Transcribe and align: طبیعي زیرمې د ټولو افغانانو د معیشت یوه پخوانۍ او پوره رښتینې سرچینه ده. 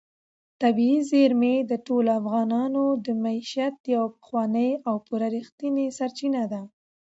طبیعي 0.61 0.99
زیرمې 1.11 1.55
د 1.71 1.71
ټولو 1.85 2.09
افغانانو 2.21 2.83
د 3.05 3.07
معیشت 3.23 3.75
یوه 3.93 4.09
پخوانۍ 4.15 4.69
او 4.87 4.95
پوره 5.05 5.27
رښتینې 5.37 5.85
سرچینه 5.97 6.43
ده. 6.51 6.61